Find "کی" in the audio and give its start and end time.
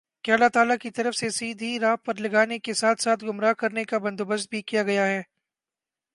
0.81-0.89